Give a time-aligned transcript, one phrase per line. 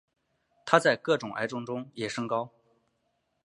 [0.65, 2.49] 它在各种癌症中也升高。